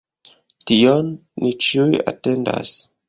Tion 0.71 1.11
ni 1.43 1.51
ĉiuj 1.67 2.03
atendas. 2.13 2.75